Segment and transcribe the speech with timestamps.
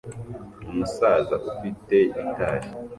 [0.71, 2.67] Umusaza ufite gitari